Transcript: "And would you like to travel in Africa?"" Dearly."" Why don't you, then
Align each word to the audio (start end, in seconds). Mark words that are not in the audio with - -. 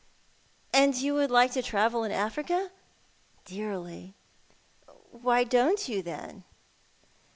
"And 0.73 0.93
would 0.95 1.01
you 1.03 1.27
like 1.27 1.51
to 1.51 1.61
travel 1.61 2.03
in 2.03 2.11
Africa?"" 2.11 2.71
Dearly."" 3.45 4.15
Why 5.11 5.43
don't 5.43 5.87
you, 5.87 6.01
then 6.01 6.43